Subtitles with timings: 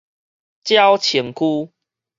[0.63, 1.71] 鳥松區